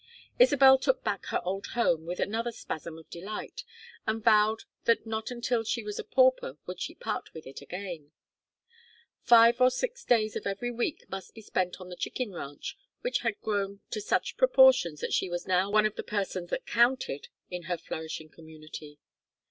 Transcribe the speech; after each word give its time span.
Isabel 0.39 0.79
took 0.79 1.03
back 1.03 1.27
her 1.27 1.39
old 1.45 1.67
home 1.77 2.07
with 2.07 2.19
another 2.19 2.51
spasm 2.51 2.97
of 2.97 3.07
delight, 3.11 3.63
and 4.07 4.23
vowed 4.23 4.63
that 4.85 5.05
not 5.05 5.29
until 5.29 5.63
she 5.63 5.83
was 5.83 5.99
a 5.99 6.03
pauper 6.03 6.57
would 6.65 6.81
she 6.81 6.95
part 6.95 7.31
with 7.35 7.45
it 7.45 7.61
again. 7.61 8.11
Five 9.21 9.61
or 9.61 9.69
six 9.69 10.03
days 10.03 10.35
of 10.35 10.47
every 10.47 10.71
week 10.71 11.05
must 11.07 11.35
be 11.35 11.41
spent 11.43 11.79
on 11.79 11.89
the 11.89 11.95
chicken 11.95 12.31
ranch, 12.31 12.75
which 13.01 13.19
had 13.19 13.39
grown 13.41 13.81
to 13.91 14.01
such 14.01 14.37
proportions 14.37 15.01
that 15.01 15.13
she 15.13 15.29
was 15.29 15.45
now 15.45 15.69
one 15.69 15.85
of 15.85 15.93
the 15.95 16.01
persons 16.01 16.49
that 16.49 16.65
counted 16.65 17.27
in 17.51 17.65
her 17.69 17.77
flourishing 17.77 18.29
community. 18.29 18.97